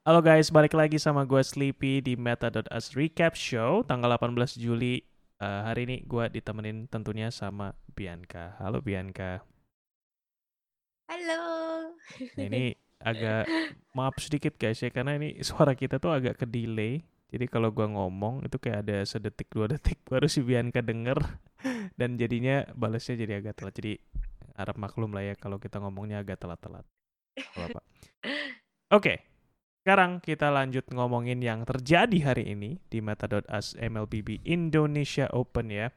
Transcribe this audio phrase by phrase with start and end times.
[0.00, 5.04] Halo guys, balik lagi sama gue Sleepy di Meta.us Recap Show tanggal 18 Juli.
[5.36, 8.56] Uh, hari ini gue ditemenin tentunya sama Bianca.
[8.64, 9.44] Halo Bianca.
[11.04, 11.44] Halo.
[12.16, 13.44] Nah, ini agak
[13.92, 17.04] maaf sedikit guys ya karena ini suara kita tuh agak ke delay.
[17.28, 21.20] Jadi kalau gue ngomong itu kayak ada sedetik dua detik baru si Bianca denger
[22.00, 23.76] dan jadinya balasnya jadi agak telat.
[23.76, 24.00] Jadi
[24.56, 26.88] harap maklum lah ya kalau kita ngomongnya agak telat-telat.
[28.96, 29.29] Oke, okay.
[29.80, 35.88] Sekarang kita lanjut ngomongin yang terjadi hari ini di Meta.us MLBB Indonesia Open ya.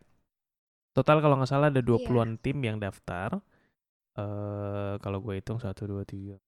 [0.96, 2.40] Total kalau nggak salah ada 20-an yeah.
[2.40, 3.44] tim yang daftar.
[4.16, 6.40] Uh, kalau gue hitung 1, 2, 3,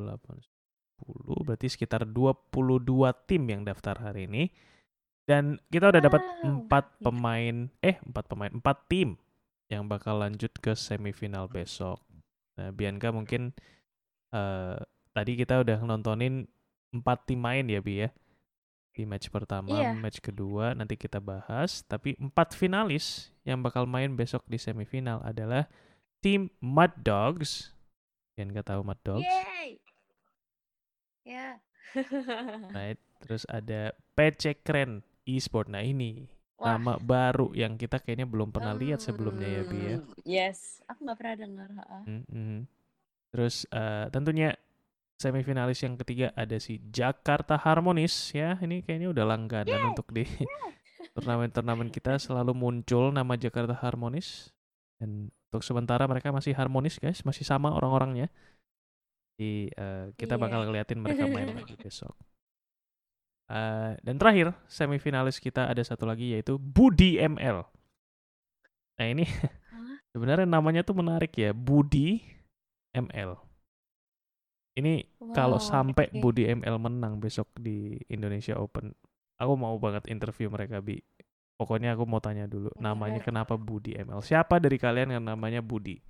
[0.00, 4.48] 8, 10, berarti sekitar 22 tim yang daftar hari ini.
[5.28, 7.02] Dan kita udah dapat empat wow.
[7.04, 9.20] pemain, eh empat pemain, empat tim
[9.68, 12.00] yang bakal lanjut ke semifinal besok.
[12.56, 13.52] Nah, Bianca mungkin
[14.32, 14.80] uh,
[15.12, 16.48] tadi kita udah nontonin
[16.92, 18.10] empat tim main ya Bi ya
[18.92, 19.96] di match pertama, iya.
[19.96, 21.80] match kedua nanti kita bahas.
[21.88, 25.64] Tapi empat finalis yang bakal main besok di semifinal adalah
[26.20, 27.72] tim Mud Dogs.
[28.36, 29.24] Yang nggak tahu Mud Dogs?
[29.24, 29.80] Yay!
[31.24, 31.56] Ya.
[31.56, 32.72] Yeah.
[32.76, 33.00] right.
[33.24, 35.72] Terus ada PC Kren Esport.
[35.72, 36.28] Nah ini
[36.60, 36.76] Wah.
[36.76, 39.96] nama baru yang kita kayaknya belum pernah lihat sebelumnya ya Bi ya.
[39.96, 41.68] Hmm, yes, aku nggak pernah dengar.
[42.04, 42.58] Mm -hmm.
[43.32, 44.52] Terus uh, tentunya
[45.22, 48.58] semifinalis yang ketiga ada si Jakarta Harmonis ya.
[48.58, 49.90] Ini kayaknya udah langganan yeah.
[49.94, 50.26] untuk di
[51.14, 54.50] turnamen-turnamen kita selalu muncul nama Jakarta Harmonis.
[54.98, 58.32] Dan untuk sementara mereka masih harmonis guys, masih sama orang-orangnya.
[59.36, 60.42] Jadi uh, kita yeah.
[60.42, 62.16] bakal ngeliatin mereka main lagi besok.
[63.52, 67.62] Uh, dan terakhir semifinalis kita ada satu lagi yaitu Budi ML.
[68.96, 69.28] Nah ini
[70.16, 72.24] sebenarnya namanya tuh menarik ya, Budi
[72.96, 73.51] ML.
[74.72, 76.20] Ini wow, kalau sampai okay.
[76.20, 78.96] Budi ML menang besok di Indonesia Open,
[79.36, 80.96] aku mau banget interview mereka bi.
[81.60, 84.24] Pokoknya aku mau tanya dulu, namanya kenapa Budi ML?
[84.24, 86.00] Siapa dari kalian yang namanya Budi?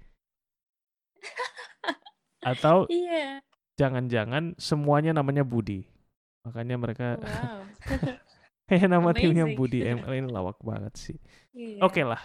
[2.54, 3.42] Atau yeah.
[3.76, 5.82] jangan-jangan semuanya namanya Budi?
[6.46, 7.62] Makanya mereka wow.
[8.70, 9.22] kayak nama Amazing.
[9.34, 11.18] timnya Budi ML ini lawak banget sih.
[11.50, 11.82] Yeah.
[11.82, 12.22] Oke okay lah.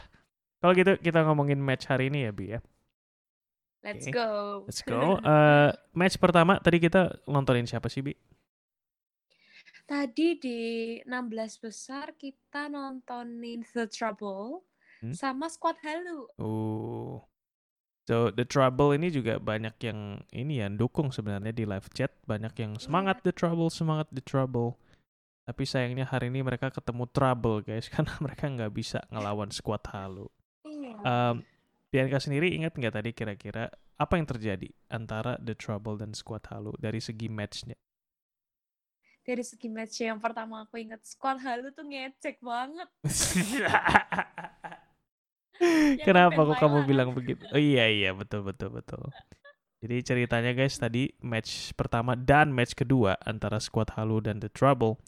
[0.62, 2.62] Kalau gitu kita ngomongin match hari ini ya Bi ya.
[3.88, 4.20] Let's okay.
[4.20, 4.30] go.
[4.68, 5.16] Let's go.
[5.24, 8.12] Uh, match pertama tadi kita nontonin siapa sih, Bi?
[9.88, 10.60] Tadi di
[11.08, 14.68] 16 besar kita nontonin The Trouble
[15.00, 15.16] hmm?
[15.16, 16.28] sama Squad Halu.
[16.36, 17.24] Oh.
[18.04, 22.52] So The Trouble ini juga banyak yang ini ya dukung sebenarnya di live chat, banyak
[22.60, 22.84] yang iya.
[22.84, 24.76] semangat The Trouble, semangat The Trouble.
[25.48, 30.28] Tapi sayangnya hari ini mereka ketemu trouble guys karena mereka nggak bisa ngelawan Squad Halu.
[30.68, 31.00] Iya.
[31.08, 31.48] Um,
[31.88, 36.76] Bianca sendiri ingat nggak tadi kira-kira apa yang terjadi antara The Trouble dan Squad Halo
[36.76, 37.80] dari segi matchnya?
[39.24, 42.92] Dari segi match yang pertama aku ingat Squad Halo tuh ngecek banget.
[46.08, 47.48] Kenapa kok kamu bilang begitu?
[47.56, 49.08] Oh iya iya betul betul betul.
[49.80, 55.00] Jadi ceritanya guys tadi match pertama dan match kedua antara Squad Halo dan The Trouble.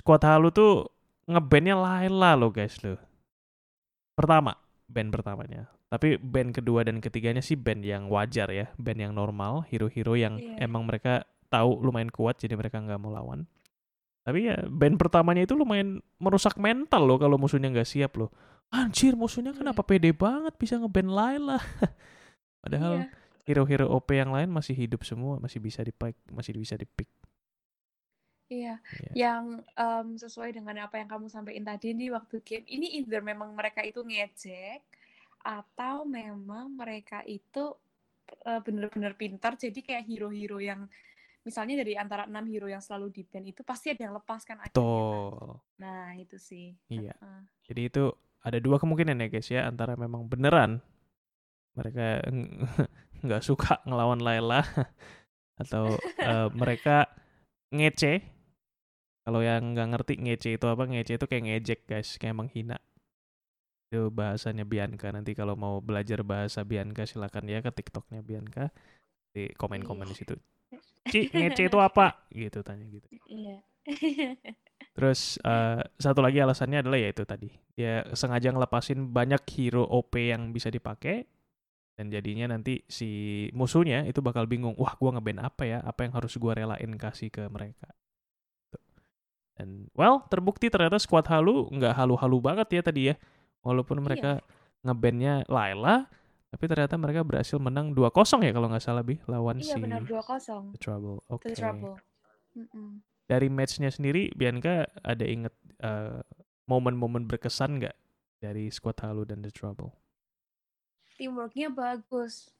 [0.00, 0.88] Squad Halo tuh
[1.28, 2.96] ngebandnya lain lah lo guys lo.
[4.16, 4.56] Pertama,
[4.88, 5.73] band pertamanya.
[5.92, 10.40] Tapi band kedua dan ketiganya sih band yang wajar ya, band yang normal, hero-hero yang
[10.40, 10.64] yeah.
[10.64, 11.22] emang mereka
[11.52, 13.46] tahu lumayan kuat jadi mereka nggak mau lawan.
[14.24, 18.32] Tapi ya band pertamanya itu lumayan merusak mental loh kalau musuhnya nggak siap loh.
[18.72, 19.88] Anjir musuhnya kenapa iya.
[19.94, 21.60] pede banget bisa ngeband Laila.
[22.64, 23.08] Padahal yeah.
[23.44, 27.06] hero-hero OP yang lain masih hidup semua, masih bisa dipick, masih bisa dipick.
[28.48, 29.12] Iya, yeah.
[29.12, 29.44] yang
[29.76, 33.80] um, sesuai dengan apa yang kamu sampaikan tadi di waktu game, ini either memang mereka
[33.80, 34.84] itu ngejek
[35.44, 37.76] atau memang mereka itu
[38.48, 40.88] uh, bener-bener pintar jadi kayak hero-hero yang
[41.44, 44.64] misalnya dari antara enam hero yang selalu di band itu pasti ada yang lepas kan
[44.64, 44.80] akhirnya.
[44.80, 45.60] Kan?
[45.76, 46.72] Nah, itu sih.
[46.88, 47.12] Iya.
[47.20, 47.44] Uh.
[47.68, 48.04] Jadi itu
[48.40, 50.80] ada dua kemungkinan ya guys ya antara memang beneran
[51.76, 52.24] mereka
[53.24, 54.64] nggak suka ngelawan Layla
[55.62, 55.92] atau
[56.24, 57.12] uh, mereka
[57.68, 58.24] ngece.
[59.24, 60.84] Kalau yang nggak ngerti ngece itu apa?
[60.84, 62.80] Ngece itu kayak ngejek guys, kayak menghina
[63.94, 65.14] itu bahasanya Bianca.
[65.14, 68.74] Nanti kalau mau belajar bahasa Bianca silakan ya ke TikToknya Bianca.
[69.30, 70.34] Di komen-komen di situ.
[71.06, 72.26] Ci ngece itu apa?
[72.34, 73.06] Gitu tanya gitu.
[73.30, 73.62] Iya.
[74.98, 77.48] Terus uh, satu lagi alasannya adalah ya itu tadi.
[77.78, 81.30] Dia sengaja ngelepasin banyak hero OP yang bisa dipakai.
[81.94, 85.78] Dan jadinya nanti si musuhnya itu bakal bingung wah gua ngeband apa ya?
[85.86, 87.86] Apa yang harus gua relain kasih ke mereka?
[89.54, 93.16] Dan well terbukti ternyata squad halu nggak halu-halu banget ya tadi ya
[93.64, 94.04] Walaupun iya.
[94.04, 94.44] mereka iya.
[94.84, 96.06] ngebandnya Laila,
[96.54, 100.06] Tapi ternyata mereka berhasil menang 2-0 ya kalau nggak salah bi lawan Iya si benar
[100.06, 100.78] 2-0.
[100.78, 101.18] The Trouble.
[101.26, 101.50] Oke.
[101.50, 101.98] The Trouble.
[102.54, 103.02] Mm-mm.
[103.26, 105.50] Dari matchnya sendiri, Bianca ada inget
[105.82, 106.22] eh,
[106.70, 107.96] momen-momen berkesan nggak
[108.38, 109.90] dari squad Halu dan The Trouble?
[111.18, 112.54] Teamworknya bagus.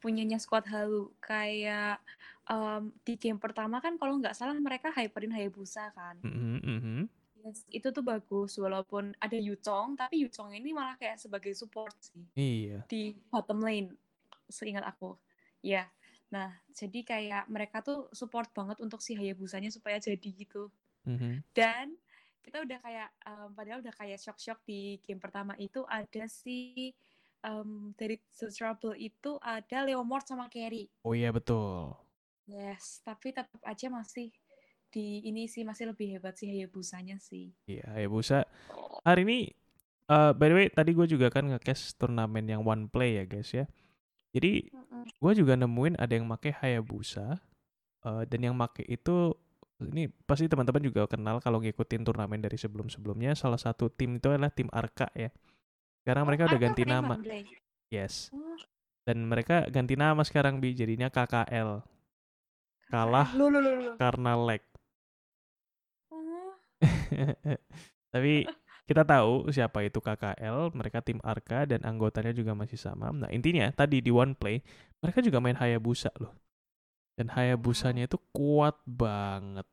[0.00, 1.12] Punyanya squad halu.
[1.20, 2.00] Kayak
[2.48, 6.18] em, di game pertama kan kalau nggak salah mereka hyperin Hayabusa kan.
[6.24, 6.98] Mhm, mhm.
[7.42, 12.22] Yes, itu tuh bagus walaupun ada Yuchong, tapi Yuchong ini malah kayak sebagai support sih
[12.38, 12.86] Iya.
[12.86, 13.98] di bottom lane,
[14.46, 15.18] seingat aku.
[15.62, 15.90] Ya,
[16.30, 20.70] nah jadi kayak mereka tuh support banget untuk si Hayabusanya supaya jadi gitu.
[21.06, 21.42] Mhm.
[21.54, 21.98] Dan
[22.42, 26.90] kita udah kayak, em, padahal udah kayak shock-shock di game pertama itu ada si
[27.42, 30.86] em, dari The Trouble itu ada Leomord sama Carry.
[31.02, 31.94] Oh iya betul.
[32.46, 34.34] Yes, tapi tetap aja masih
[34.92, 37.56] di ini sih masih lebih hebat sih Hayabusanya sih.
[37.64, 38.44] Iya, Hayabusa.
[39.02, 39.38] Hari ini,
[40.06, 43.48] eh by the way, tadi gue juga kan nge-cast turnamen yang one play ya guys
[43.56, 43.64] ya.
[44.36, 44.68] Jadi
[45.18, 47.40] gue juga nemuin ada yang make Hayabusa
[48.04, 49.32] eh, dan yang make itu
[49.82, 53.34] ini pasti teman-teman juga kenal kalau ngikutin turnamen dari sebelum-sebelumnya.
[53.34, 55.32] Salah satu tim itu adalah tim Arka ya.
[56.04, 57.18] Sekarang mereka udah ganti nama.
[57.90, 58.30] Yes.
[58.30, 58.58] Oh,
[59.02, 61.82] Dan mereka ganti nama sekarang bi jadinya KKL.
[62.92, 63.28] Kalah
[63.98, 64.62] karena lag.
[67.12, 67.56] Oh,
[68.12, 68.46] Tapi
[68.84, 73.08] kita tahu siapa itu KKL, mereka tim Arka dan anggotanya juga masih sama.
[73.14, 74.60] Nah, intinya tadi di one play
[75.00, 76.32] mereka juga main Hayabusa loh.
[77.16, 79.64] Dan Hayabusanya itu kuat banget.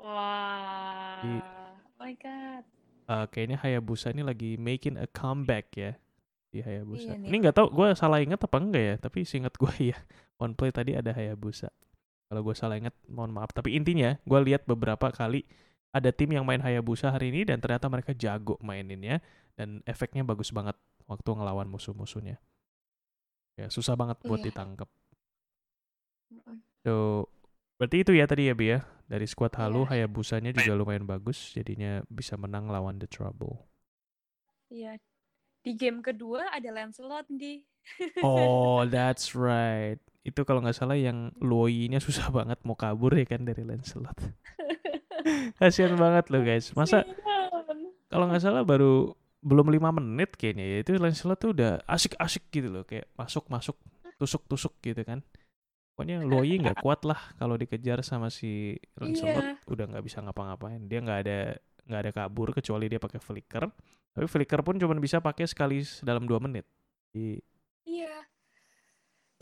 [0.00, 1.20] Wah.
[1.22, 1.44] Di-
[2.02, 2.64] Oh my god.
[3.06, 5.92] Eh, kayaknya Hayabusa ini lagi making a comeback ya
[6.50, 7.14] di Hayabusa.
[7.14, 7.28] Iya nih.
[7.30, 9.98] Ini nggak tahu gue salah ingat apa enggak ya, tapi seingat gue ya
[10.38, 11.70] one play tadi ada Hayabusa.
[12.32, 13.52] Kalau gue salah ingat, mohon maaf.
[13.52, 15.44] Tapi intinya gue lihat beberapa kali
[15.92, 19.20] ada tim yang main Hayabusa hari ini dan ternyata mereka jago maininnya
[19.54, 20.74] dan efeknya bagus banget
[21.04, 22.40] waktu ngelawan musuh-musuhnya.
[23.60, 24.48] Ya susah banget buat Iya.
[24.48, 24.88] ditangkap.
[26.82, 27.28] So
[27.76, 30.08] berarti itu ya tadi ya Bi ya dari squad Halu Iya.
[30.08, 33.60] Hayabusanya juga lumayan bagus jadinya bisa menang lawan The Trouble.
[34.72, 34.96] Iya.
[35.62, 37.60] Di game kedua ada Lancelot di.
[38.24, 39.98] Oh, that's right.
[40.22, 44.16] Itu kalau nggak salah yang Luoyi-nya susah banget mau kabur ya kan dari Lancelot.
[45.60, 46.72] Kasian banget loh guys.
[46.72, 47.04] Masa
[48.08, 49.12] kalau nggak salah baru
[49.42, 53.74] belum lima menit kayaknya ya itu Lancelot tuh udah asik-asik gitu loh kayak masuk-masuk
[54.20, 55.24] tusuk-tusuk gitu kan.
[55.92, 59.54] Pokoknya Luoyi nggak kuat lah kalau dikejar sama si Lancelot Iya.
[59.68, 60.80] udah nggak bisa ngapa-ngapain.
[60.86, 61.38] Dia nggak ada
[61.82, 63.66] nggak ada kabur kecuali dia pakai flicker.
[64.12, 66.64] Tapi flicker pun cuma bisa pakai sekali dalam dua menit.
[67.12, 67.40] Jadi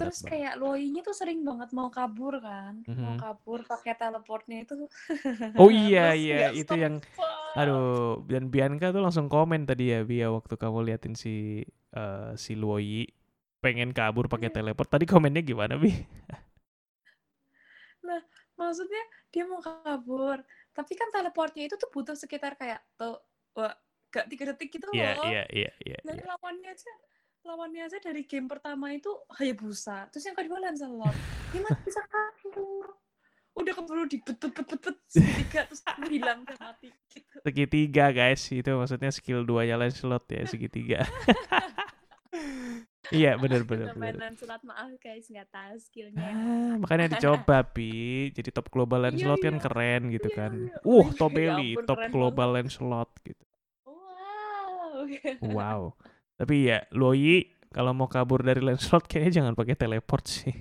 [0.00, 0.30] Terus banget.
[0.32, 2.80] kayak Loi-nya tuh sering banget mau kabur kan.
[2.96, 3.20] Mau Mhm.
[3.20, 4.74] kabur pakai teleportnya itu.
[5.60, 6.98] Oh iya iya itu yang
[7.52, 11.60] aduh dan Bianca tuh langsung komen tadi ya Bia waktu kamu liatin si
[11.92, 13.04] eh, si Luoyi
[13.60, 14.56] pengen kabur pakai Iya.
[14.62, 14.88] teleport.
[14.88, 15.90] Tadi komennya gimana Bi?
[18.56, 19.02] Maksudnya
[19.32, 20.40] dia mau kabur.
[20.76, 23.16] Tapi kan teleportnya itu tuh butuh sekitar kayak tuh
[23.56, 23.72] wah,
[24.12, 25.26] gak tiga detik gitu Iya loh.
[25.26, 25.98] iya iya iya.
[26.04, 26.24] Dan iya.
[26.28, 26.92] lawannya aja
[27.44, 30.08] lawannya aja dari game pertama itu Hayabusa.
[30.12, 31.16] Terus yang kedua Lancelot.
[31.50, 32.86] Dia masih bisa kabur.
[33.58, 37.36] Udah keburu dibet bet bet segitiga terus hilang dan mati gitu.
[37.42, 41.02] Segitiga guys itu maksudnya skill 2 nya Lancelot ya segitiga.
[43.10, 44.14] iya Udah main bener.
[44.16, 46.30] Lancelot maaf guys nggak tahu skillnya.
[46.30, 48.30] Ah, makanya dicoba Pi.
[48.30, 49.62] Jadi top global Iya, Lancelot kan iya.
[49.66, 50.52] keren gitu Iya, kan.
[50.54, 50.76] iya.
[50.86, 53.44] Uh, Ya top belly, ampun, top global Lancelot gitu.
[53.82, 55.10] Wow.
[55.42, 55.82] Wow.
[56.40, 60.56] Tapi ya, Luoyi kalau mau kabur dari Lancelot kayaknya jangan pakai teleport sih.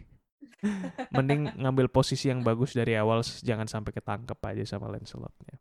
[1.15, 5.55] Mending ngambil posisi yang bagus dari awal, jangan sampai ketangkep aja sama Lancelotnya.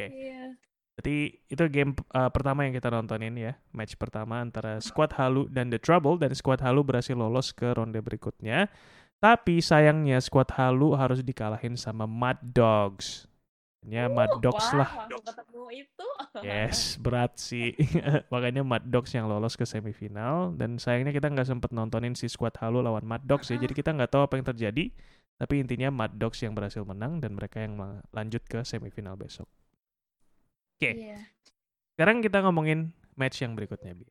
[0.00, 0.56] Iya.
[0.96, 1.16] Berarti
[1.48, 5.80] itu game uh, pertama yang kita nontonin ya, match pertama antara Squad Halu dan The
[5.80, 8.72] Trouble dan Squad Halu berhasil lolos ke ronde berikutnya.
[9.20, 13.29] Tapi sayangnya Squad Halu harus dikalahin sama Mad Dogs.
[13.80, 14.90] Ya Mad Dogs Wah, lah.
[15.08, 16.08] ketemu itu.
[16.46, 17.72] Yes, berat sih.
[18.32, 22.52] Makanya Mad Dogs yang lolos ke semifinal dan sayangnya kita nggak sempet nontonin si squad
[22.60, 23.56] Halo lawan Mad Dogs ya.
[23.56, 24.92] Jadi kita nggak tahu apa yang terjadi.
[25.40, 27.80] Tapi intinya Mad Dogs yang berhasil menang dan mereka yang
[28.12, 29.48] lanjut ke semifinal besok.
[30.76, 30.92] Oke.
[30.92, 31.16] Iya.
[31.96, 34.04] Sekarang kita ngomongin match yang berikutnya, Bi.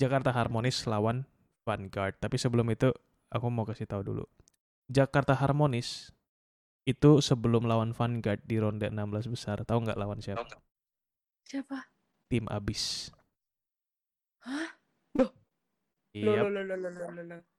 [0.00, 1.28] Jakarta Harmonis lawan
[1.68, 2.16] Vanguard.
[2.16, 2.88] Tapi sebelum itu
[3.28, 4.24] aku mau kasih tahu dulu.
[4.88, 6.13] Jakarta Harmonis
[6.84, 10.44] itu sebelum lawan Vanguard di ronde 16 besar, tahu nggak lawan siapa?
[11.48, 11.88] Siapa?
[12.28, 13.08] Tim Abis.
[14.44, 14.76] Hah?
[15.16, 15.32] Loh?
[16.12, 16.46] Yap,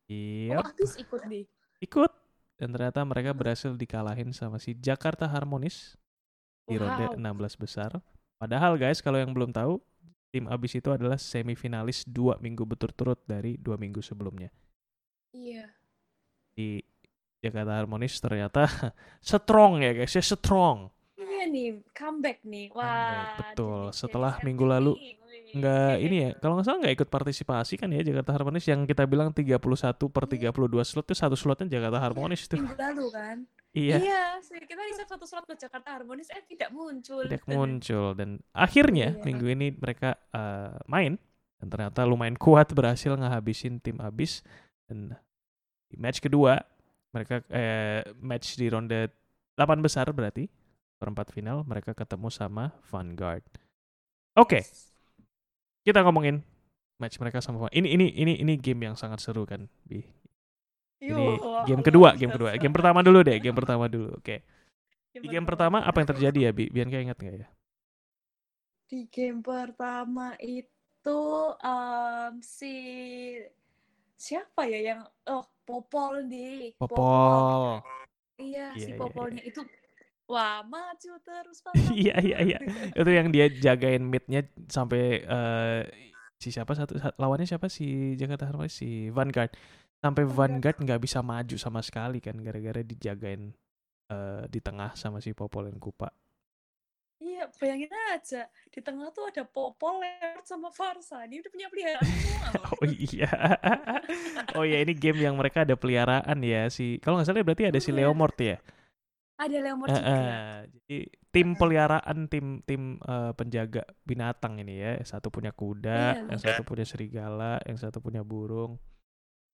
[0.06, 1.50] Oh, habis ikut nih.
[1.82, 2.12] ikut.
[2.56, 5.98] Dan ternyata mereka berhasil dikalahin sama si Jakarta Harmonis
[6.70, 7.20] di ronde Wow.
[7.20, 7.92] 16 besar.
[8.40, 9.82] Padahal guys, kalau yang belum tahu,
[10.32, 14.54] tim abis itu adalah semifinalis dua minggu berturut-turut dari dua minggu sebelumnya.
[15.36, 15.68] Iya.
[16.56, 16.80] Di
[17.46, 18.66] Jakarta Harmonis ternyata
[19.22, 20.90] strong ya guys ya strong.
[21.16, 22.68] Iya nih comeback nih.
[22.72, 22.84] Wah.
[22.84, 23.82] Comeback, betul.
[23.84, 24.94] jadi- Setelah minggu lalu.
[25.56, 29.08] Nggak ini ya, kalau nggak salah nggak ikut partisipasi kan ya Jakarta Harmonis yang kita
[29.08, 29.56] bilang 31
[30.12, 30.52] per 32
[30.84, 32.60] slot itu satu slotnya Jakarta Harmonis tuh.
[32.60, 33.38] Minggu lalu kan.
[33.72, 34.00] Iya,
[34.40, 34.60] sih.
[34.60, 37.24] Kita bisa satu slot ke Jakarta Harmonis eh tidak muncul.
[37.24, 39.24] tidak muncul dan akhirnya Iya.
[39.24, 41.16] minggu ini mereka eh, main
[41.56, 44.44] dan ternyata lumayan kuat berhasil ngehabisin tim abis
[44.88, 45.16] dan
[45.88, 46.60] di match kedua
[47.16, 49.08] mereka eh, match di ronde
[49.56, 50.52] 8 besar berarti
[51.00, 53.44] perempat final mereka ketemu sama Vanguard.
[54.36, 54.68] Oke,
[55.88, 56.44] kita ngomongin
[57.00, 60.04] match mereka sama Van- ini ini ini ini game yang sangat seru kan, Bi.
[61.00, 62.56] Ini game kedua, game kedua.
[62.60, 64.12] Game pertama dulu deh, game pertama dulu.
[64.20, 64.44] Oke.
[65.16, 66.68] Di game pertama apa yang terjadi ya, Bi?
[66.68, 67.48] Bianca ingat nggak ya?
[68.92, 71.20] Di game pertama itu
[71.64, 72.76] em, si
[74.16, 76.74] siapa ya yang oh Popol nih.
[76.78, 77.82] Popol.
[78.36, 79.62] Iya, Iya, si iya, Popolnya itu
[80.26, 81.60] wah maju terus
[81.94, 82.58] Iya, iya, iya.
[82.96, 85.82] Itu yang dia jagain mid-nya sampai eh,
[86.42, 89.52] si siapa satu sa- lawannya siapa si Jakarta Harmonis si Vanguard.
[90.04, 90.78] Sampai Vanguard.
[90.82, 93.54] Nggak bisa maju sama sekali kan gara-gara dijagain
[94.12, 96.10] eh, di tengah sama si Popol dan Kupa.
[97.36, 101.28] Iya, bayangin aja di tengah tuh ada Popol lewat sama Farsa.
[101.28, 102.48] Ini udah punya peliharaan semua.
[102.76, 103.32] Oh iya.
[104.56, 107.78] oh iya ini game yang mereka ada peliharaan ya si kalau nggak salah berarti ada
[107.78, 108.08] si Iya.
[108.08, 108.58] Leomord ya.
[109.36, 110.24] Ada Leomord Eh, juga.
[110.72, 110.98] jadi
[111.30, 114.92] tim peliharaan tim tim eh, penjaga binatang ini ya.
[115.04, 118.80] Satu punya kuda, Iya, yang satu punya serigala, yang satu punya burung.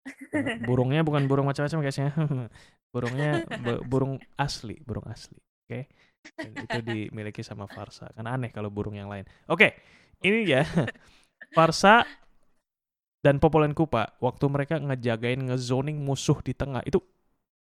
[0.33, 2.09] Eh, burungnya bukan burung macam-macam guys ya.
[2.93, 5.37] burungnya bu- burung asli, burung asli.
[5.65, 5.85] Oke.
[5.87, 8.09] Dan itu dimiliki sama Farsa.
[8.13, 9.25] Kan aneh kalau burung yang lain.
[9.49, 9.77] Oke.
[10.21, 10.63] Ini ya.
[11.57, 12.05] Farsa
[13.21, 16.97] dan Popolen Kupa waktu mereka ngejagain ngezoning musuh di tengah itu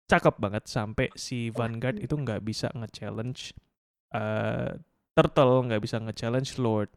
[0.06, 3.56] cakep banget sampai si Vanguard itu nggak bisa nge-challenge
[4.14, 4.78] eh,
[5.16, 6.92] Turtle, nggak bisa nge-challenge Lord.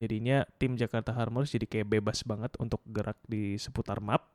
[0.00, 4.30] Jadinya tim Jakarta Harmonis jadi kayak bebas banget untuk gerak di seputar map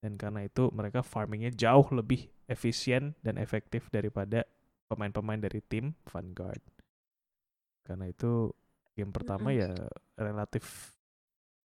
[0.00, 4.48] dan karena itu mereka farmingnya jauh lebih efisien dan efektif daripada
[4.90, 6.62] pemain-pemain dari tim Vanguard.
[7.86, 8.50] Karena itu
[8.98, 9.70] game pertama ya
[10.18, 10.92] relatif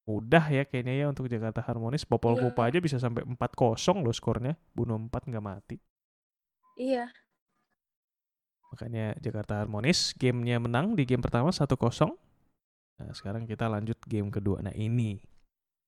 [0.05, 2.05] mudah ya kayaknya ya untuk Jakarta Harmonis.
[2.05, 2.37] Popol.
[2.37, 4.53] Kupa aja bisa sampai 4-0 loh skornya.
[4.77, 5.77] Bunuh 4 nggak mati.
[6.77, 7.09] Iya.
[8.69, 11.73] Makanya Jakarta Harmonis gamenya menang di game pertama 1-0.
[12.95, 14.61] Nah, sekarang kita lanjut game kedua.
[14.63, 15.19] Nah, ini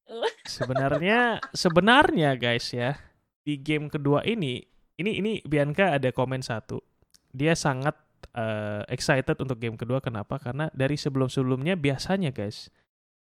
[0.58, 2.98] sebenarnya sebenarnya guys ya,
[3.44, 4.64] di game kedua ini
[4.98, 6.82] ini ini Bianca ada komen satu.
[7.38, 7.94] Dia sangat
[8.34, 10.42] eh, excited untuk game kedua kenapa?
[10.42, 12.74] Karena dari sebelum-sebelumnya biasanya guys,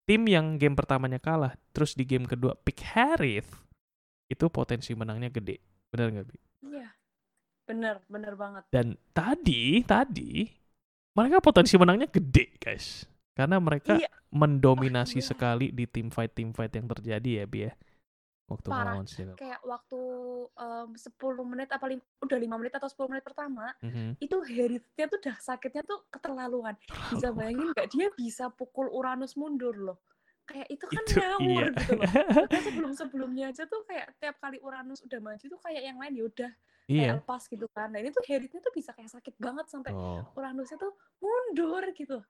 [0.09, 3.61] tim yang game pertamanya kalah terus di game kedua pick Harith
[4.27, 5.61] itu potensi menangnya gede.
[5.93, 6.37] Benar nggak, Bi?
[6.73, 6.89] Iya.
[7.67, 8.63] Bener, bener banget.
[8.71, 10.47] Dan tadi, tadi
[11.15, 13.03] mereka potensi menangnya gede, guys.
[13.37, 14.09] Karena mereka Iya.
[14.33, 15.29] mendominasi Wah, iya.
[15.29, 17.73] sekali di tim fight tim fight yang terjadi ya, Bi ya.
[18.47, 18.95] Waktu Parah.
[18.97, 19.35] Jakarta.
[19.35, 19.99] Kayak waktu
[20.55, 21.11] em, 10
[21.43, 24.15] menit apa lim- udah 5 menit atau 10 menit pertama, Mhm.
[24.17, 26.79] itu Harith-nya tuh udah sakitnya tuh keterlaluan.
[27.11, 29.99] Bisa bayangin nggak dia bisa pukul Uranus mundur loh.
[30.43, 31.75] Kayak itu kan Itu ngawur iya.
[31.75, 32.03] gitu loh.
[32.47, 36.23] Bahkan sebelum-sebelumnya aja tuh kayak tiap kali Uranus udah maju tuh kayak yang lain ya
[36.23, 36.51] udah
[36.87, 37.01] iya.
[37.03, 37.91] kayak lepas gitu kan.
[37.91, 40.23] Nah ini tuh Harith-nya tuh bisa kayak sakit banget sampai Oh.
[40.33, 42.23] Uranusnya tuh mundur gitu.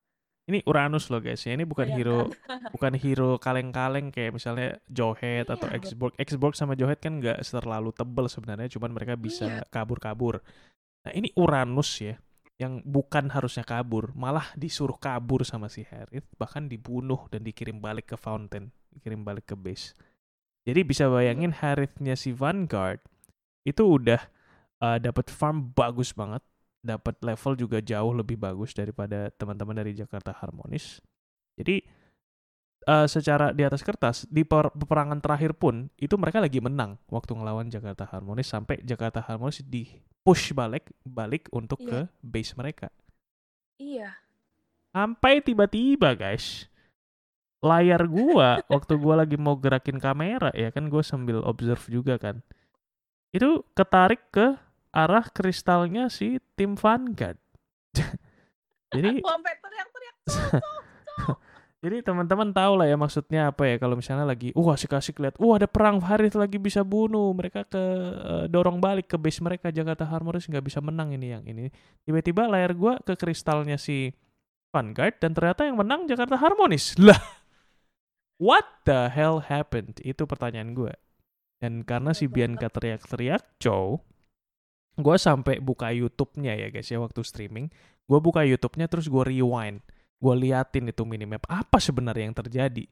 [0.48, 1.60] Ini Uranus loh guys ya.
[1.60, 2.32] Ini bukan hero
[2.75, 5.84] bukan hero kaleng-kaleng kayak misalnya Johead atau Iya.
[5.84, 6.16] Xborg.
[6.16, 9.63] Xborg sama Johead kan nggak terlalu tebel sebenarnya, cuman mereka bisa Iya.
[9.68, 10.39] kabur-kabur.
[11.04, 12.16] Nah, ini Uranus ya
[12.58, 18.10] yang bukan harusnya kabur, malah disuruh kabur sama si Harith, bahkan dibunuh dan dikirim balik
[18.10, 19.94] ke Fountain, dikirim balik ke base.
[20.66, 23.00] Jadi bisa bayangin Harith-nya si Vanguard
[23.62, 24.20] itu udah
[24.82, 26.42] uh, dapat farm bagus banget,
[26.88, 31.03] dapat level juga jauh lebih bagus daripada teman-teman dari Jakarta Harmonis.
[31.60, 31.84] Jadi
[32.88, 37.36] uh, secara di atas kertas di per- peperangan terakhir pun itu mereka lagi menang waktu
[37.36, 39.84] ngelawan Jakarta Harmonis sampai Jakarta Harmonis di
[40.24, 41.88] push balik balik untuk Iya.
[41.88, 42.88] ke base mereka.
[43.77, 44.15] Iya.
[44.96, 46.72] Sampai tiba-tiba guys
[47.60, 52.39] layar gua waktu gua lagi mau gerakin kamera ya kan gua sambil observe juga kan.
[53.34, 54.56] Itu ketarik ke
[54.98, 57.38] arah kristalnya si tim Vanguard.
[58.98, 59.22] Jadi.
[61.77, 65.62] Jadi teman-teman tahu lah ya maksudnya apa ya kalau misalnya lagi wah asik-asik lihat wah
[65.62, 67.77] ada perang Harith lagi bisa bunuh mereka ke
[68.18, 71.70] eh, dorong balik ke base mereka Jakarta Harmonis nggak bisa menang ini yang ini
[72.01, 74.10] tiba-tiba layar gua ke kristalnya si
[74.74, 77.22] Vanguard dan ternyata yang menang Jakarta Harmonis lah
[78.42, 80.00] what the hell happened?
[80.01, 80.94] Itu pertanyaan gue.
[81.58, 84.01] Dan karena si Bianca teriak-teriak, Chow,
[84.98, 87.70] gue sampai buka YouTube-nya ya guys ya waktu streaming.
[88.10, 89.86] Gue buka YouTube-nya terus gue rewind.
[90.18, 91.46] Gue liatin itu minimap.
[91.46, 92.86] Apa sebenarnya yang terjadi?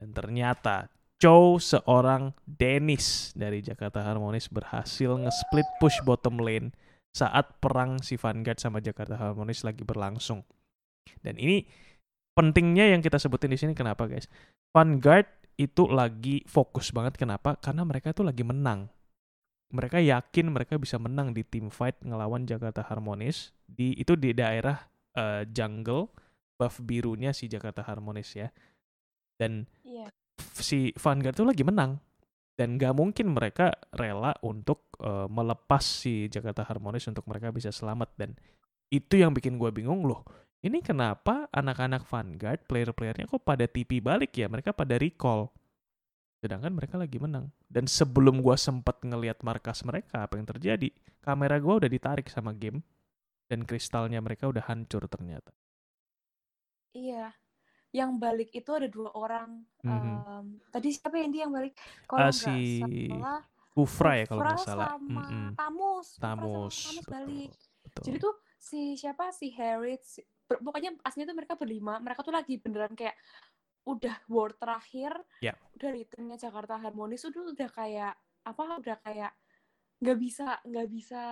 [0.00, 0.88] Dan ternyata
[1.20, 6.72] Chow seorang Dennis dari Jakarta Harmonis berhasil nge-split push bottom lane
[7.12, 10.40] saat perang si Vanguard sama Jakarta Harmonis lagi berlangsung.
[11.20, 11.68] Dan ini
[12.32, 14.32] pentingnya yang kita sebutin di sini kenapa guys?
[14.72, 15.28] Vanguard
[15.60, 17.60] itu lagi fokus banget kenapa?
[17.60, 18.88] Karena mereka itu lagi menang.
[19.70, 24.82] Mereka yakin mereka bisa menang di team fight ngelawan Jakarta Harmonis di itu di daerah
[25.14, 26.10] uh, jungle
[26.58, 28.50] buff birunya si Jakarta Harmonis ya.
[29.38, 30.10] Dan yeah.
[30.58, 32.02] si Vanguard itu lagi menang
[32.58, 38.12] dan gak mungkin mereka rela untuk uh, melepas si Jakarta Harmonis untuk mereka bisa selamat
[38.20, 38.36] dan
[38.92, 40.26] itu yang bikin gue bingung loh
[40.60, 44.44] ini kenapa anak-anak Vanguard, player-playernya kok pada TP balik ya?
[44.44, 45.48] Mereka pada recall.
[46.40, 47.52] Sedangkan mereka lagi menang.
[47.68, 50.88] Dan sebelum gue sempat ngelihat markas mereka, apa yang terjadi?
[51.20, 52.80] Kamera gue udah ditarik sama game.
[53.44, 55.52] Dan kristalnya mereka udah hancur ternyata.
[56.96, 57.36] Iya.
[57.92, 59.66] Yang balik itu ada dua orang.
[59.84, 60.16] Mm-hmm.
[60.24, 61.74] Um, tadi siapa yang dia yang balik?
[62.08, 62.80] Kalau uh, si...
[63.12, 63.42] salah...
[63.70, 64.98] Kufra ya kalau nggak salah.
[64.98, 65.48] sama mm-hmm.
[65.54, 66.08] Tamus.
[66.18, 66.76] Tamus.
[66.90, 67.50] Tamus balik.
[67.86, 68.02] Betul.
[68.02, 70.20] Jadi tuh si siapa si Harris
[70.58, 73.16] pokoknya aslinya tuh mereka berlima mereka tuh lagi beneran kayak
[73.96, 75.56] udah war terakhir yeah.
[75.76, 78.14] udah ritmenya Jakarta harmonis udah udah kayak
[78.46, 79.32] apa udah kayak
[80.00, 81.22] nggak bisa nggak bisa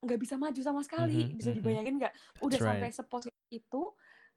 [0.00, 2.68] nggak bisa maju sama sekali mm -hmm, bisa dibayangin nggak udah right.
[2.72, 3.82] sampai seposisi itu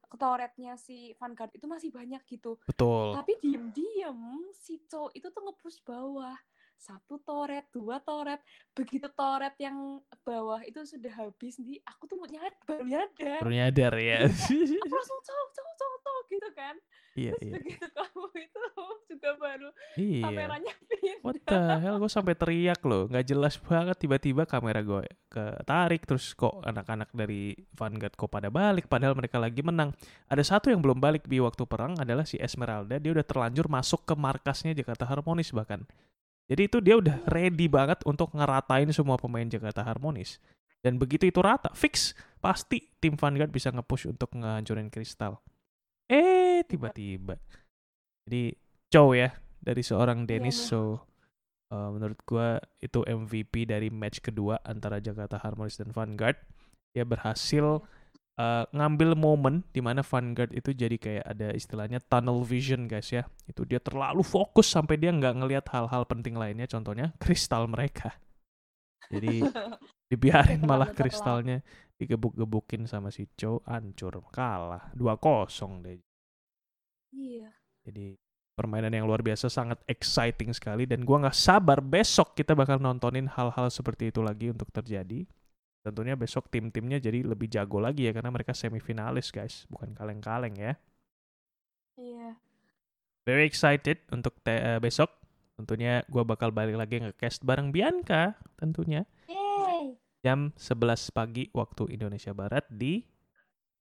[0.09, 4.19] ketoretnya si Vanguard itu masih banyak gitu betul tapi diem diem
[4.57, 6.35] si Cho itu tuh ngepush bawah
[6.79, 8.39] satu toret, dua toret.
[8.71, 13.39] Begitu toret yang bawah itu sudah habis, di aku tuh nyadar, baru nyadar.
[13.43, 14.19] Baru nyadar ya.
[14.31, 15.98] aku langsung cowok, cowok, cowok
[16.29, 16.77] gitu kan.
[17.17, 17.53] Iya, Terus iya.
[17.57, 18.61] begitu kamu itu
[19.09, 20.23] juga baru iya.
[20.29, 21.25] kameranya pindah.
[21.25, 23.09] What the hell, gue sampai teriak loh.
[23.09, 26.05] Nggak jelas banget tiba-tiba kamera gue ketarik.
[26.05, 28.87] Terus kok anak-anak dari Vanguard kok pada balik.
[28.87, 29.91] Padahal mereka lagi menang.
[30.29, 33.01] Ada satu yang belum balik di waktu perang adalah si Esmeralda.
[33.01, 35.83] Dia udah terlanjur masuk ke markasnya Jakarta Harmonis bahkan.
[36.49, 40.41] Jadi itu dia udah ready banget untuk ngeratain semua pemain Jakarta Harmonis.
[40.79, 45.37] Dan begitu itu rata, fix, pasti tim Vanguard bisa nge-push untuk ngehancurin Kristal.
[46.09, 47.37] Eh, tiba-tiba.
[48.25, 48.57] Jadi,
[48.89, 49.29] cow ya,
[49.61, 50.57] dari seorang iya, Dennis.
[50.57, 51.05] so,
[51.69, 56.37] uh, menurut gua itu MVP dari match kedua antara Jakarta Harmonis dan Vanguard.
[56.97, 57.85] Dia berhasil
[58.41, 63.29] uh, ngambil momen di mana Vanguard itu jadi kayak ada istilahnya tunnel vision guys ya.
[63.45, 66.65] Itu dia terlalu fokus sampai dia nggak ngelihat hal-hal penting lainnya.
[66.65, 68.17] Contohnya kristal mereka.
[69.13, 69.45] Jadi
[70.09, 71.61] dibiarin malah kristalnya
[71.99, 74.89] digebuk-gebukin sama si Cho hancur kalah.
[74.95, 75.99] 2-0 deh.
[77.11, 77.51] Iya.
[77.83, 78.15] Jadi
[78.55, 80.87] permainan yang luar biasa sangat exciting sekali.
[80.87, 85.27] Dan gua nggak sabar besok kita bakal nontonin hal-hal seperti itu lagi untuk terjadi.
[85.79, 89.67] Tentunya besok tim-timnya jadi lebih jago lagi ya karena mereka semifinalis guys.
[89.67, 90.73] Bukan kaleng-kaleng ya.
[91.99, 92.39] Iya.
[93.27, 95.11] Very excited untuk uh, besok.
[95.59, 99.03] Tentunya gue bakal balik lagi nge-cast bareng Bianca tentunya.
[100.19, 103.03] Jam 11 pagi waktu Indonesia Barat di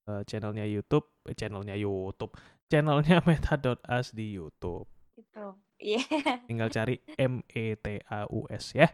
[0.07, 2.35] uh, channelnya YouTube eh, channelnya YouTube
[2.71, 4.87] channelnya Meta.as di YouTube
[5.19, 5.45] itu
[5.83, 6.03] yeah.
[6.47, 8.87] tinggal cari M E T A U S ya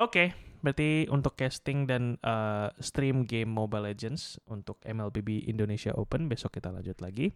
[0.00, 0.28] oke okay
[0.62, 6.70] berarti untuk casting dan uh, stream game Mobile Legends untuk MLBB Indonesia Open besok kita
[6.70, 7.34] lanjut lagi.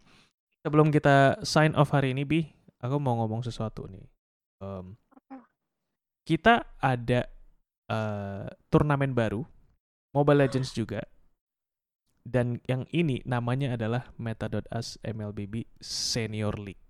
[0.63, 2.47] Sebelum kita sign off hari ini, Bi,
[2.79, 4.07] aku mau ngomong sesuatu nih.
[4.63, 4.95] Um,
[6.27, 7.27] kita ada
[7.91, 9.45] uh, turnamen baru,
[10.15, 11.03] Mobile Legends juga.
[12.27, 16.87] Dan yang ini namanya adalah Meta.as MLBB Senior League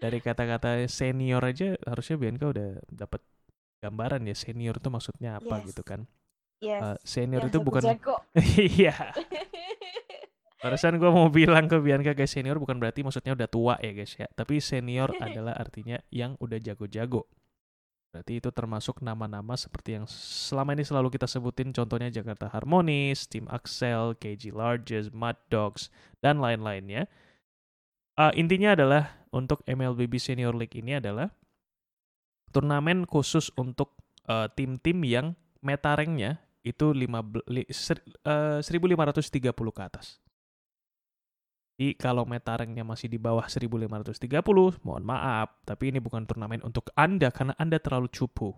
[0.00, 3.20] dari kata-kata senior aja harusnya Bianca udah dapat
[3.84, 5.64] gambaran ya senior itu maksudnya apa yes.
[5.70, 6.00] gitu kan.
[6.60, 6.80] Yes.
[6.80, 7.84] Uh, senior itu bukan
[8.80, 8.96] Iya.
[10.60, 14.16] Barusan gue mau bilang ke Bianca guys senior bukan berarti maksudnya udah tua ya guys
[14.16, 14.28] ya.
[14.32, 17.28] Tapi senior adalah artinya yang udah jago-jago.
[18.10, 23.46] Berarti itu termasuk nama-nama seperti yang selama ini selalu kita sebutin contohnya Jakarta Harmonis, Team
[23.46, 27.06] Axel, KG Largest, Mad Dogs, dan lain-lainnya
[28.20, 31.32] uh, intinya adalah untuk MLBB Senior League ini adalah
[32.52, 33.94] turnamen khusus untuk
[34.26, 35.26] tim eh, tim-tim yang
[35.62, 40.18] meta ranknya itu 5, li, ser, uh, 1530 ke atas.
[41.80, 44.20] Jadi kalau meta ranknya masih di bawah 1530,
[44.84, 48.52] mohon maaf, tapi ini bukan turnamen untuk Anda karena Anda terlalu cupu.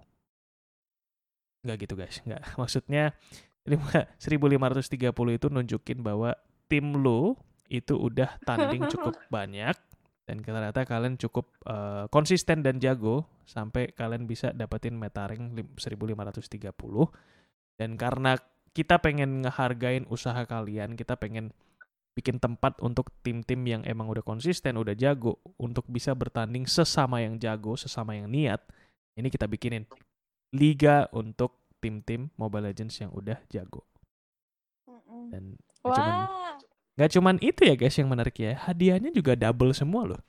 [1.63, 2.43] Enggak gitu guys, enggak.
[2.67, 3.15] Maksudnya
[3.63, 6.35] 1530 itu nunjukin bahwa
[6.67, 7.39] tim lo
[7.71, 9.79] itu udah tanding cukup banyak
[10.27, 16.59] dan ternyata kalian cukup uh, konsisten dan jago sampai kalian bisa dapetin meta rank 1530
[17.79, 18.35] dan karena
[18.75, 21.55] kita pengen ngehargain usaha kalian kita pengen
[22.13, 27.41] bikin tempat untuk tim-tim yang emang udah konsisten udah jago untuk bisa bertanding sesama yang
[27.41, 28.61] jago sesama yang niat
[29.17, 29.85] ini kita bikinin
[30.53, 33.83] liga untuk tim-tim Mobile Legends yang udah jago.
[35.33, 36.17] Dan gak cuman
[36.93, 40.23] gak cuman itu ya guys yang menarik ya hadiahnya juga double semua loh.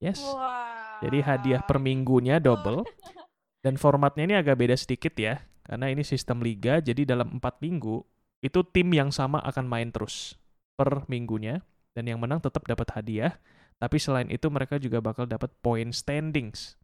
[0.00, 0.24] Yes.
[0.24, 1.04] Wow.
[1.04, 2.82] jadi hadiah per minggunya double.
[3.64, 8.00] Dan formatnya ini agak beda sedikit ya karena ini sistem liga jadi dalam empat minggu
[8.40, 10.36] itu tim yang sama akan main terus
[10.76, 11.60] per minggunya
[11.92, 13.36] dan yang menang tetap dapat hadiah
[13.80, 16.80] tapi selain itu mereka juga bakal dapat point standings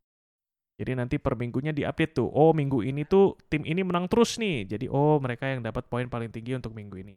[0.77, 2.29] jadi nanti per minggunya diupdate tuh.
[2.29, 4.77] Oh, minggu ini tuh tim ini menang terus nih.
[4.77, 7.15] Jadi oh, mereka yang dapat poin paling tinggi untuk minggu ini.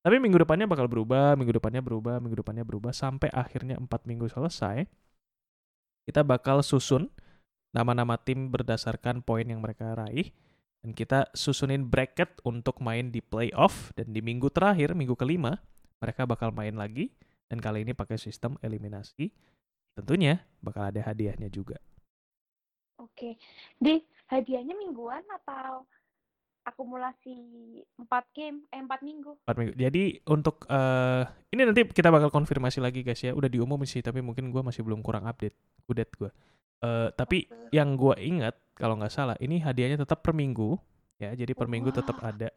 [0.00, 4.32] Tapi minggu depannya bakal berubah, minggu depannya berubah, minggu depannya berubah sampai akhirnya empat minggu
[4.32, 4.88] selesai.
[6.08, 7.12] Kita bakal susun
[7.76, 10.32] nama-nama tim berdasarkan poin yang mereka raih
[10.86, 15.58] dan kita susunin bracket untuk main di playoff dan di minggu terakhir, minggu kelima,
[15.98, 17.10] mereka bakal main lagi
[17.50, 19.34] dan kali ini pakai sistem eliminasi.
[19.98, 21.74] Tentunya bakal ada hadiahnya juga.
[23.02, 23.34] Oke.
[23.82, 23.98] Di
[24.30, 25.82] hadiahnya mingguan atau
[26.62, 27.34] akumulasi
[27.98, 29.42] empat game eh empat minggu.
[29.42, 29.74] Empat minggu.
[29.74, 33.34] Jadi untuk uh, ini nanti kita bakal konfirmasi lagi guys ya.
[33.34, 35.58] Udah diumum sih tapi mungkin gue masih belum kurang update.
[35.90, 36.30] Udah gue.
[36.84, 37.72] Uh, tapi okay.
[37.72, 40.76] yang gue ingat kalau nggak salah ini hadiahnya tetap per minggu
[41.16, 41.32] ya.
[41.32, 42.52] Jadi per minggu tetap ada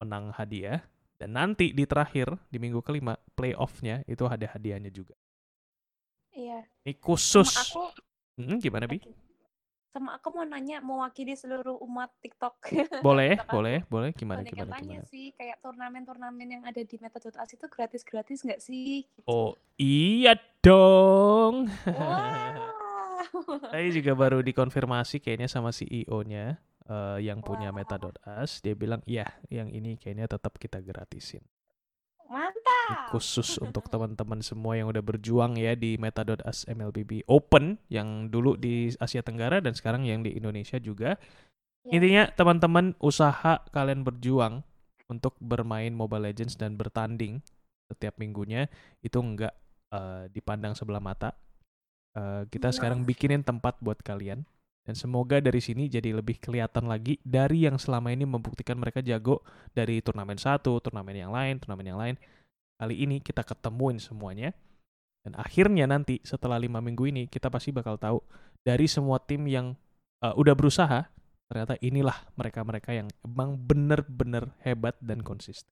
[0.00, 0.84] menang hadiah
[1.16, 5.16] dan nanti di terakhir di minggu kelima playoffnya itu ada hadiahnya juga.
[6.36, 6.68] Iya.
[6.84, 7.48] Ini khusus.
[7.56, 7.88] Aku,
[8.36, 9.00] hmm, gimana bi?
[9.96, 12.60] sama aku mau nanya mewakili seluruh umat TikTok.
[13.06, 14.12] Boleh, boleh, boleh.
[14.12, 15.08] Gimana, gimana, tanya gimana?
[15.08, 19.08] sih, kayak turnamen-turnamen yang ada di Meta.as itu gratis-gratis nggak sih?
[19.08, 19.24] Gitu.
[19.24, 21.72] Oh iya dong.
[21.88, 22.76] Wow.
[23.72, 27.74] Saya juga baru dikonfirmasi kayaknya sama CEO-nya uh, yang punya.
[27.74, 28.62] Meta.as.
[28.62, 31.44] Dia bilang, iya, yang ini kayaknya tetap kita gratisin.
[32.26, 33.14] Mantap.
[33.14, 38.90] Khusus untuk teman-teman semua yang udah berjuang ya di Meta.as MLBB Open yang dulu di
[38.98, 41.14] Asia Tenggara dan sekarang yang di Indonesia juga.
[41.86, 41.90] Ya.
[41.98, 44.66] Intinya teman-teman usaha kalian berjuang
[45.06, 47.38] untuk bermain Mobile Legends dan bertanding
[47.86, 48.66] setiap minggunya
[49.06, 49.54] itu enggak
[49.94, 51.34] uh, dipandang sebelah mata.
[52.16, 54.48] Uh, kita sekarang bikinin tempat buat kalian
[54.86, 59.42] dan semoga dari sini jadi lebih kelihatan lagi dari yang selama ini membuktikan mereka jago
[59.74, 62.14] dari turnamen satu, turnamen yang lain, turnamen yang lain.
[62.78, 64.54] Kali ini kita ketemuin semuanya.
[65.26, 68.22] Dan akhirnya nanti setelah lima minggu ini kita pasti bakal tahu
[68.62, 69.74] dari semua tim yang
[70.22, 71.10] uh, udah berusaha,
[71.50, 75.66] ternyata inilah mereka-mereka yang emang bener-bener hebat dan konsisten.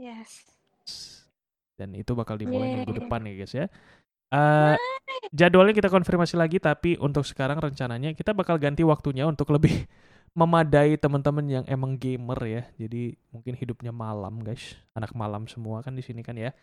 [0.00, 0.40] Yes.
[1.76, 2.76] Dan itu bakal dimulai yeah.
[2.80, 3.66] minggu depan ya guys ya.
[4.30, 4.78] Uh,
[5.34, 9.84] jadwalnya kita konfirmasi lagi, tapi untuk sekarang rencananya kita bakal ganti waktunya untuk lebih
[10.38, 12.62] memadai teman-teman yang emang gamer ya.
[12.78, 16.54] Jadi mungkin hidupnya malam guys, anak malam semua kan di sini kan ya.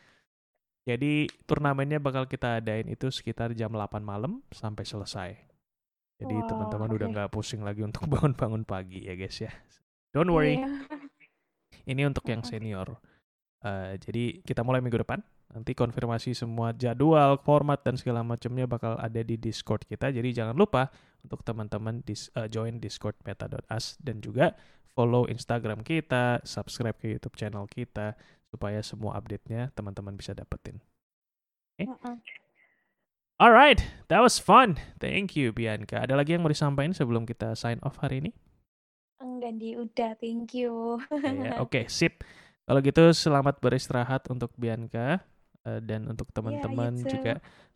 [0.88, 5.36] Jadi turnamennya bakal kita adain itu sekitar jam 8 malam sampai selesai.
[6.18, 6.98] Jadi wow, teman-teman okay.
[6.98, 9.52] udah nggak pusing lagi untuk bangun-bangun pagi ya guys ya.
[10.16, 10.56] Don't worry.
[10.64, 10.88] Yeah.
[11.92, 12.96] Ini untuk yang senior.
[13.60, 15.20] Uh, jadi kita mulai minggu depan.
[15.48, 20.12] Nanti konfirmasi semua jadwal, format dan segala macamnya bakal ada di Discord kita.
[20.12, 20.92] Jadi jangan lupa
[21.24, 24.54] untuk teman-teman dis, uh, join Discord meta.as dan juga
[24.92, 28.18] follow Instagram kita, subscribe ke YouTube channel kita
[28.52, 30.84] supaya semua update-nya teman-teman bisa dapetin.
[31.78, 31.88] Okay?
[33.38, 34.82] Alright, that was fun.
[34.98, 36.02] Thank you Bianca.
[36.02, 38.32] Ada lagi yang mau disampaikan sebelum kita sign off hari ini?
[39.22, 40.98] Enggak di udah, thank you.
[41.62, 42.26] Oke, okay, sip.
[42.66, 45.22] Kalau gitu selamat beristirahat untuk Bianca
[45.68, 47.34] uh, dan untuk iya, teman-teman yeah, juga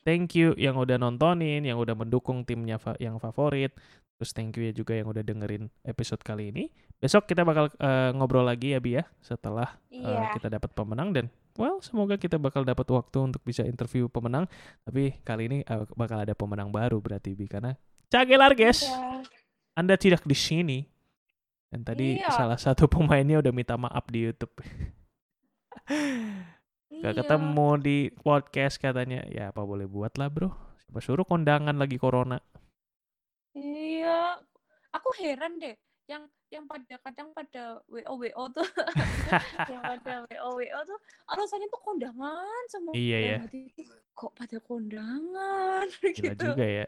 [0.07, 3.75] thank you yang udah nontonin, yang udah mendukung timnya fa yang favorit.
[4.15, 6.69] Terus thank you ya juga yang udah dengerin episode kali ini.
[7.01, 10.29] Besok kita bakal uh, ngobrol lagi ya Bi ya setelah yeah.
[10.29, 11.25] uh, kita dapat pemenang dan
[11.57, 14.45] well semoga kita bakal dapat waktu untuk bisa interview pemenang.
[14.85, 17.73] Tapi kali ini uh, bakal ada pemenang baru berarti Bi karena
[18.13, 18.85] Cagelar guys.
[18.85, 19.25] Yeah.
[19.71, 20.79] Anda tidak di sini
[21.71, 22.27] dan tadi iya.
[22.29, 24.51] salah satu pemainnya udah minta maaf di YouTube.
[27.01, 27.21] Gak iya.
[27.25, 29.25] ketemu di podcast katanya.
[29.25, 30.53] Ya apa boleh buat lah bro.
[30.85, 32.37] Siapa suruh kondangan lagi corona.
[33.57, 34.37] Iya.
[34.93, 35.73] Aku heran deh.
[36.05, 38.67] Yang yang pada kadang pada WO WO tuh
[39.71, 42.93] yang pada WO WO tuh alasannya tuh kondangan semua.
[42.93, 43.37] Iya ya.
[44.13, 46.45] Kok pada kondangan Gila gitu.
[46.53, 46.85] juga ya.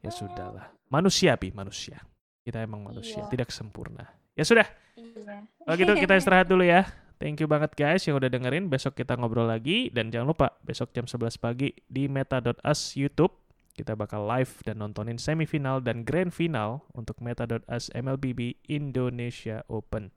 [0.00, 0.66] Ya sudahlah.
[0.88, 2.00] Manusia pi manusia.
[2.40, 3.28] Kita emang manusia, iya.
[3.32, 4.04] tidak sempurna.
[4.32, 4.64] Ya sudah.
[4.96, 5.44] Iya.
[5.44, 6.88] Kalau gitu kita istirahat dulu ya.
[7.18, 8.70] Thank you banget guys yang udah dengerin.
[8.70, 13.98] Besok kita ngobrol lagi dan jangan lupa besok jam 11 pagi di meta.us YouTube kita
[13.98, 20.14] bakal live dan nontonin semifinal dan grand final untuk meta.us MLBB Indonesia Open.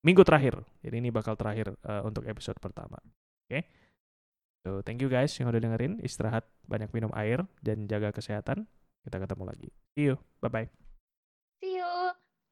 [0.00, 0.64] Minggu terakhir.
[0.80, 2.96] Jadi ini bakal terakhir uh, untuk episode pertama.
[2.96, 3.48] Oke.
[3.48, 3.62] Okay?
[4.64, 6.00] So, thank you guys yang udah dengerin.
[6.00, 8.64] Istirahat, banyak minum air dan jaga kesehatan.
[9.04, 9.68] Kita ketemu lagi.
[9.92, 10.16] See you.
[10.40, 10.68] Bye bye.
[11.60, 12.16] See you.